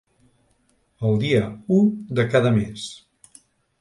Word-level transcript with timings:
El 1.09 1.21
dia 1.23 1.43
u 1.77 1.79
de 2.21 2.27
cada 2.33 2.53
mes. 2.57 2.89